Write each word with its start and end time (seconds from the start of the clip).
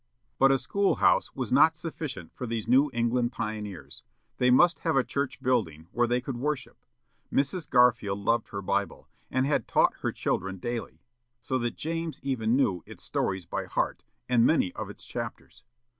But 0.39 0.51
a 0.51 0.57
school 0.57 0.95
house 0.95 1.35
was 1.35 1.51
not 1.51 1.75
sufficient 1.75 2.33
for 2.33 2.47
these 2.47 2.67
New 2.67 2.89
England 2.91 3.33
pioneers; 3.33 4.01
they 4.37 4.49
must 4.49 4.79
have 4.79 4.95
a 4.97 5.03
church 5.03 5.43
building 5.43 5.89
where 5.91 6.07
they 6.07 6.19
could 6.19 6.37
worship. 6.37 6.83
Mrs. 7.31 7.69
Garfield 7.69 8.17
loved 8.17 8.47
her 8.47 8.63
Bible, 8.63 9.07
and 9.29 9.45
had 9.45 9.67
taught 9.67 9.93
her 9.99 10.11
children 10.11 10.57
daily, 10.57 11.03
so 11.39 11.59
that 11.59 11.77
James 11.77 12.19
even 12.23 12.55
knew 12.55 12.81
its 12.87 13.03
stories 13.03 13.45
by 13.45 13.65
heart, 13.65 14.01
and 14.27 14.43
many 14.43 14.73
of 14.73 14.89
its 14.89 15.05
chapters. 15.05 15.61